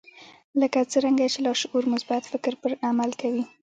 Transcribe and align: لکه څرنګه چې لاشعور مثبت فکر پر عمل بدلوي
لکه 0.61 0.79
څرنګه 0.93 1.25
چې 1.33 1.39
لاشعور 1.45 1.83
مثبت 1.93 2.23
فکر 2.33 2.53
پر 2.61 2.71
عمل 2.87 3.09
بدلوي 3.19 3.43